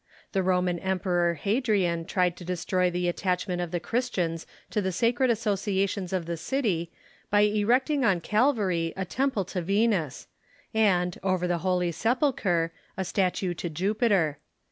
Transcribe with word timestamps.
The 0.31 0.41
Roman 0.41 0.79
emperor 0.79 1.35
Hadrian 1.35 2.05
tried 2.05 2.35
to 2.37 2.43
destroy 2.43 2.89
the 2.89 3.07
attachment 3.07 3.61
of 3.61 3.69
the 3.69 3.79
Christians 3.79 4.47
to 4.71 4.81
the 4.81 4.91
sacred 4.91 5.29
associations 5.29 6.11
of 6.11 6.25
the 6.25 6.37
city 6.37 6.91
by 7.29 7.41
erecting 7.41 8.03
on 8.03 8.19
Calvary 8.19 8.95
a 8.97 9.05
temple 9.05 9.45
to 9.45 9.61
Venus, 9.61 10.25
and, 10.73 11.19
over 11.21 11.45
the 11.45 11.59
Holy 11.59 11.91
Sepulchre, 11.91 12.73
a 12.97 13.05
statue 13.05 13.53
to 13.53 13.69
Jupiter. 13.69 14.39